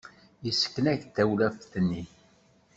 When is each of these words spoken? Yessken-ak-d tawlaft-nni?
Yessken-ak-d 0.45 1.11
tawlaft-nni? 1.15 2.03